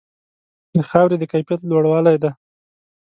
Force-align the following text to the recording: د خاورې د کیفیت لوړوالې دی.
د 0.75 0.77
خاورې 0.89 1.15
د 1.19 1.23
کیفیت 1.31 1.61
لوړوالې 1.69 2.15
دی. 2.21 2.31